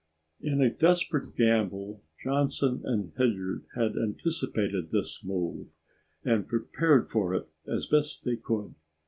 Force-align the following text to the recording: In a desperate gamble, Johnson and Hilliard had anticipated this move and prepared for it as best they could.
In 0.41 0.63
a 0.63 0.71
desperate 0.73 1.35
gamble, 1.35 2.01
Johnson 2.23 2.81
and 2.85 3.13
Hilliard 3.17 3.65
had 3.75 3.95
anticipated 3.95 4.89
this 4.89 5.23
move 5.23 5.75
and 6.25 6.47
prepared 6.47 7.07
for 7.07 7.35
it 7.35 7.47
as 7.67 7.85
best 7.85 8.23
they 8.23 8.35
could. 8.37 8.73